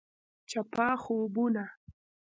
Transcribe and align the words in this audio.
چپه 0.49 0.87
خوبونه… 1.03 1.65